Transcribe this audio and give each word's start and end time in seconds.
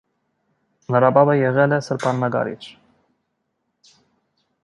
Նրա 0.93 1.11
պապը 1.17 1.35
եղել 1.39 1.75
է 1.77 1.79
սրբանկարիչ։ 1.89 2.57